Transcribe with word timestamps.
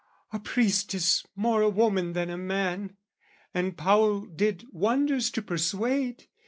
"A 0.33 0.39
priest 0.39 0.95
is 0.95 1.23
more 1.35 1.61
a 1.61 1.69
woman 1.69 2.13
than 2.13 2.31
a 2.31 2.35
man, 2.39 2.97
"And 3.53 3.77
Paul 3.77 4.21
did 4.21 4.65
wonders 4.71 5.29
to 5.29 5.43
persuade. 5.43 6.27